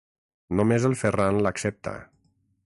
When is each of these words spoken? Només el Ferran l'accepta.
Només 0.59 0.87
el 0.89 0.97
Ferran 1.03 1.39
l'accepta. 1.49 1.95